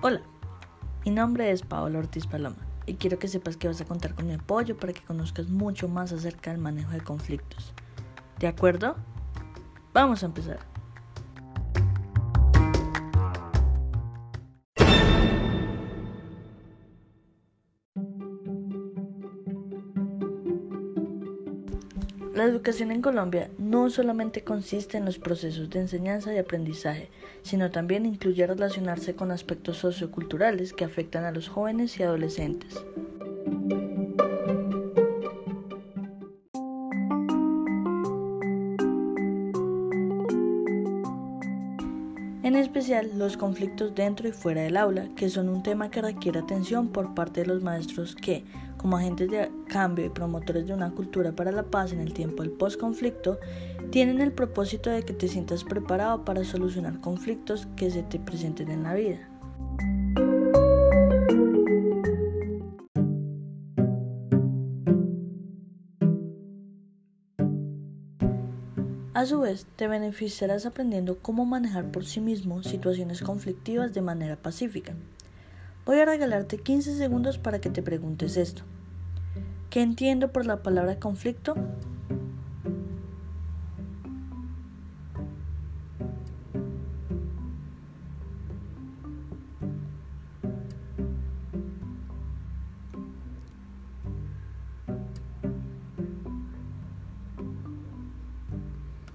Hola, 0.00 0.20
mi 1.04 1.10
nombre 1.10 1.50
es 1.50 1.62
Paola 1.62 1.98
Ortiz 1.98 2.24
Paloma 2.28 2.64
y 2.86 2.94
quiero 2.94 3.18
que 3.18 3.26
sepas 3.26 3.56
que 3.56 3.66
vas 3.66 3.80
a 3.80 3.84
contar 3.84 4.14
con 4.14 4.28
mi 4.28 4.34
apoyo 4.34 4.76
para 4.76 4.92
que 4.92 5.02
conozcas 5.02 5.48
mucho 5.48 5.88
más 5.88 6.12
acerca 6.12 6.52
del 6.52 6.60
manejo 6.60 6.92
de 6.92 7.00
conflictos. 7.00 7.74
¿De 8.38 8.46
acuerdo? 8.46 8.94
Vamos 9.92 10.22
a 10.22 10.26
empezar. 10.26 10.60
La 22.38 22.44
educación 22.44 22.92
en 22.92 23.02
Colombia 23.02 23.50
no 23.58 23.90
solamente 23.90 24.44
consiste 24.44 24.96
en 24.96 25.04
los 25.04 25.18
procesos 25.18 25.70
de 25.70 25.80
enseñanza 25.80 26.32
y 26.32 26.38
aprendizaje, 26.38 27.08
sino 27.42 27.72
también 27.72 28.06
incluye 28.06 28.46
relacionarse 28.46 29.16
con 29.16 29.32
aspectos 29.32 29.78
socioculturales 29.78 30.72
que 30.72 30.84
afectan 30.84 31.24
a 31.24 31.32
los 31.32 31.48
jóvenes 31.48 31.98
y 31.98 32.04
adolescentes. 32.04 32.80
Especial 42.78 43.10
los 43.18 43.36
conflictos 43.36 43.92
dentro 43.94 44.28
y 44.28 44.32
fuera 44.32 44.62
del 44.62 44.76
aula, 44.76 45.08
que 45.16 45.28
son 45.28 45.48
un 45.48 45.64
tema 45.64 45.90
que 45.90 46.00
requiere 46.00 46.38
atención 46.38 46.88
por 46.88 47.12
parte 47.12 47.40
de 47.40 47.46
los 47.48 47.60
maestros 47.60 48.14
que, 48.14 48.44
como 48.76 48.96
agentes 48.96 49.28
de 49.30 49.50
cambio 49.66 50.06
y 50.06 50.10
promotores 50.10 50.66
de 50.68 50.74
una 50.74 50.92
cultura 50.92 51.32
para 51.32 51.50
la 51.50 51.64
paz 51.64 51.92
en 51.92 51.98
el 51.98 52.14
tiempo 52.14 52.44
del 52.44 52.52
post-conflicto, 52.52 53.40
tienen 53.90 54.20
el 54.20 54.32
propósito 54.32 54.90
de 54.90 55.02
que 55.02 55.12
te 55.12 55.26
sientas 55.26 55.64
preparado 55.64 56.24
para 56.24 56.44
solucionar 56.44 57.00
conflictos 57.00 57.66
que 57.74 57.90
se 57.90 58.04
te 58.04 58.20
presenten 58.20 58.70
en 58.70 58.84
la 58.84 58.94
vida. 58.94 59.28
A 69.18 69.26
su 69.26 69.40
vez, 69.40 69.66
te 69.74 69.88
beneficiarás 69.88 70.64
aprendiendo 70.64 71.18
cómo 71.18 71.44
manejar 71.44 71.90
por 71.90 72.04
sí 72.04 72.20
mismo 72.20 72.62
situaciones 72.62 73.20
conflictivas 73.20 73.92
de 73.92 74.00
manera 74.00 74.36
pacífica. 74.36 74.94
Voy 75.84 75.98
a 75.98 76.04
regalarte 76.04 76.58
15 76.58 76.94
segundos 76.94 77.36
para 77.36 77.60
que 77.60 77.68
te 77.68 77.82
preguntes 77.82 78.36
esto. 78.36 78.62
¿Qué 79.70 79.82
entiendo 79.82 80.30
por 80.30 80.46
la 80.46 80.62
palabra 80.62 81.00
conflicto? 81.00 81.56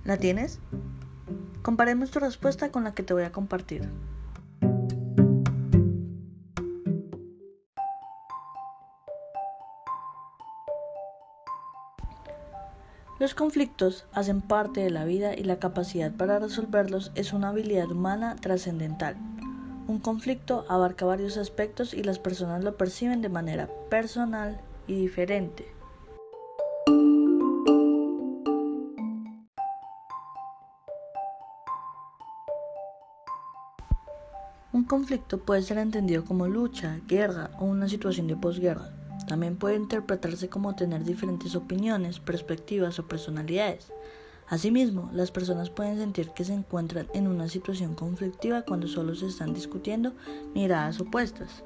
¿La 0.05 0.17
tienes? 0.17 0.59
Comparemos 1.61 2.11
tu 2.11 2.19
respuesta 2.19 2.71
con 2.71 2.83
la 2.83 2.93
que 2.93 3.03
te 3.03 3.13
voy 3.13 3.23
a 3.23 3.31
compartir. 3.31 3.89
Los 13.17 13.33
conflictos 13.33 14.05
hacen 14.11 14.41
parte 14.41 14.81
de 14.81 14.89
la 14.89 15.05
vida 15.05 15.33
y 15.33 15.43
la 15.43 15.57
capacidad 15.57 16.11
para 16.11 16.39
resolverlos 16.39 17.13
es 17.15 17.31
una 17.31 17.49
habilidad 17.49 17.89
humana 17.89 18.35
trascendental. 18.35 19.15
Un 19.87 19.99
conflicto 19.99 20.65
abarca 20.67 21.05
varios 21.05 21.37
aspectos 21.37 21.93
y 21.93 22.03
las 22.03 22.19
personas 22.19 22.65
lo 22.65 22.75
perciben 22.75 23.21
de 23.21 23.29
manera 23.29 23.69
personal 23.89 24.59
y 24.87 24.95
diferente. 24.95 25.65
Un 34.73 34.85
conflicto 34.85 35.37
puede 35.37 35.61
ser 35.61 35.77
entendido 35.77 36.25
como 36.25 36.47
lucha, 36.47 36.99
guerra 37.07 37.51
o 37.59 37.65
una 37.65 37.87
situación 37.87 38.25
de 38.25 38.35
posguerra. 38.35 38.91
También 39.27 39.55
puede 39.55 39.75
interpretarse 39.75 40.49
como 40.49 40.75
tener 40.75 41.03
diferentes 41.03 41.55
opiniones, 41.55 42.19
perspectivas 42.19 42.97
o 42.97 43.07
personalidades. 43.07 43.93
Asimismo, 44.47 45.11
las 45.13 45.29
personas 45.29 45.69
pueden 45.69 45.99
sentir 45.99 46.31
que 46.31 46.43
se 46.43 46.55
encuentran 46.55 47.07
en 47.13 47.27
una 47.27 47.49
situación 47.49 47.93
conflictiva 47.93 48.63
cuando 48.63 48.87
solo 48.87 49.13
se 49.13 49.27
están 49.27 49.53
discutiendo 49.53 50.13
miradas 50.55 50.99
opuestas. 50.99 51.63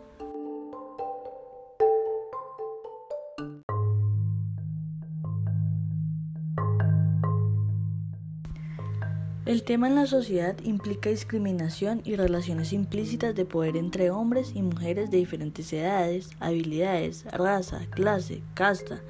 El 9.47 9.63
tema 9.63 9.87
en 9.87 9.95
la 9.95 10.07
sociedad 10.07 10.57
implica 10.65 11.09
discriminación 11.09 12.01
y 12.03 12.17
relaciones 12.17 12.73
implícitas 12.73 13.33
de 13.33 13.45
poder 13.45 13.77
entre 13.77 14.11
hombres 14.11 14.51
y 14.53 14.61
mujeres 14.61 15.09
de 15.09 15.19
diferentes 15.19 15.71
edades, 15.71 16.31
habilidades, 16.41 17.23
raza, 17.31 17.85
clase, 17.91 18.43
casta, 18.55 19.01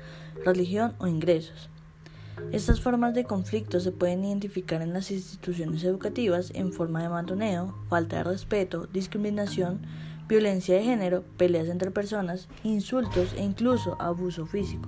religión 0.45 0.93
o 0.99 1.07
ingresos. 1.07 1.71
Estas 2.51 2.81
formas 2.81 3.15
de 3.15 3.23
conflicto 3.23 3.79
se 3.79 3.91
pueden 3.91 4.25
identificar 4.25 4.83
en 4.83 4.93
las 4.93 5.09
instituciones 5.09 5.83
educativas 5.83 6.51
en 6.53 6.71
forma 6.71 7.01
de 7.01 7.09
mandoneo, 7.09 7.75
falta 7.89 8.17
de 8.17 8.25
respeto, 8.25 8.85
discriminación, 8.93 9.81
violencia 10.27 10.75
de 10.75 10.83
género, 10.83 11.23
peleas 11.37 11.67
entre 11.67 11.89
personas, 11.89 12.47
insultos 12.63 13.33
e 13.33 13.41
incluso 13.43 13.99
abuso 13.99 14.45
físico. 14.45 14.87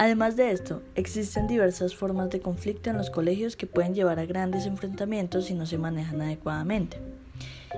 Además 0.00 0.34
de 0.34 0.50
esto, 0.50 0.80
existen 0.94 1.46
diversas 1.46 1.94
formas 1.94 2.30
de 2.30 2.40
conflicto 2.40 2.88
en 2.88 2.96
los 2.96 3.10
colegios 3.10 3.54
que 3.54 3.66
pueden 3.66 3.94
llevar 3.94 4.18
a 4.18 4.24
grandes 4.24 4.64
enfrentamientos 4.64 5.44
si 5.44 5.52
no 5.52 5.66
se 5.66 5.76
manejan 5.76 6.22
adecuadamente. 6.22 6.96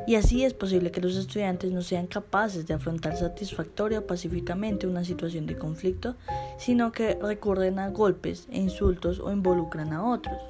Y 0.07 0.15
así 0.15 0.45
es 0.45 0.55
posible 0.55 0.93
que 0.93 1.01
los 1.01 1.17
estudiantes 1.17 1.73
no 1.73 1.83
sean 1.83 2.07
capaces 2.07 2.65
de 2.65 2.75
afrontar 2.75 3.17
satisfactoria 3.17 3.99
o 3.99 4.07
pacíficamente 4.07 4.87
una 4.87 5.03
situación 5.03 5.47
de 5.47 5.59
conflicto, 5.59 6.15
sino 6.59 6.93
que 6.93 7.19
recurren 7.21 7.81
a 7.81 7.91
golpes 7.91 8.47
e 8.53 8.61
insultos 8.61 9.19
o 9.19 9.33
involucran 9.33 9.93
a 9.93 10.09
otros. 10.09 10.41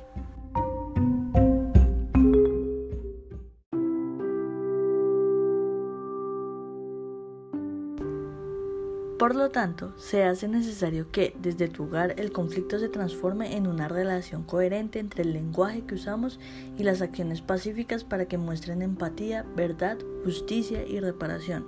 Por 9.22 9.36
lo 9.36 9.50
tanto, 9.50 9.94
se 9.98 10.24
hace 10.24 10.48
necesario 10.48 11.12
que 11.12 11.32
desde 11.40 11.68
tu 11.68 11.84
hogar 11.84 12.18
el 12.18 12.32
conflicto 12.32 12.80
se 12.80 12.88
transforme 12.88 13.56
en 13.56 13.68
una 13.68 13.86
relación 13.86 14.42
coherente 14.42 14.98
entre 14.98 15.22
el 15.22 15.32
lenguaje 15.32 15.82
que 15.82 15.94
usamos 15.94 16.40
y 16.76 16.82
las 16.82 17.02
acciones 17.02 17.40
pacíficas 17.40 18.02
para 18.02 18.26
que 18.26 18.36
muestren 18.36 18.82
empatía, 18.82 19.46
verdad, 19.54 19.96
justicia 20.24 20.84
y 20.84 20.98
reparación. 20.98 21.64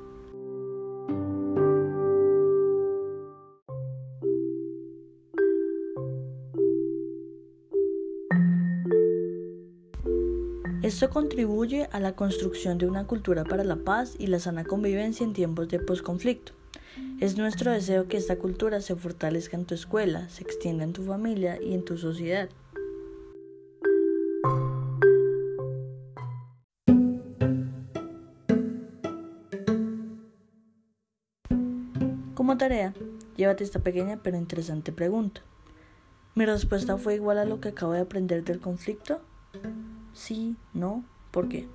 Esto 10.82 11.08
contribuye 11.08 11.88
a 11.92 12.00
la 12.00 12.16
construcción 12.16 12.78
de 12.78 12.88
una 12.88 13.06
cultura 13.06 13.44
para 13.44 13.62
la 13.62 13.76
paz 13.76 14.16
y 14.18 14.26
la 14.26 14.40
sana 14.40 14.64
convivencia 14.64 15.22
en 15.22 15.34
tiempos 15.34 15.68
de 15.68 15.78
posconflicto. 15.78 16.63
Es 17.20 17.36
nuestro 17.36 17.72
deseo 17.72 18.08
que 18.08 18.16
esta 18.16 18.36
cultura 18.36 18.80
se 18.80 18.96
fortalezca 18.96 19.56
en 19.56 19.64
tu 19.64 19.74
escuela, 19.74 20.28
se 20.28 20.42
extienda 20.42 20.84
en 20.84 20.92
tu 20.92 21.02
familia 21.02 21.58
y 21.62 21.74
en 21.74 21.84
tu 21.84 21.96
sociedad. 21.96 22.48
Como 32.34 32.58
tarea, 32.58 32.92
llévate 33.36 33.64
esta 33.64 33.78
pequeña 33.78 34.20
pero 34.22 34.36
interesante 34.36 34.92
pregunta. 34.92 35.40
¿Mi 36.34 36.44
respuesta 36.46 36.98
fue 36.98 37.14
igual 37.14 37.38
a 37.38 37.44
lo 37.44 37.60
que 37.60 37.68
acabo 37.68 37.92
de 37.92 38.00
aprender 38.00 38.44
del 38.44 38.60
conflicto? 38.60 39.20
Sí, 40.12 40.56
no, 40.72 41.04
¿por 41.30 41.48
qué? 41.48 41.68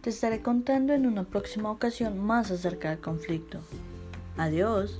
Te 0.00 0.08
estaré 0.08 0.40
contando 0.40 0.94
en 0.94 1.06
una 1.06 1.24
próxima 1.24 1.70
ocasión 1.70 2.18
más 2.18 2.50
acerca 2.50 2.88
del 2.88 3.00
conflicto. 3.00 3.58
Adiós. 4.38 4.96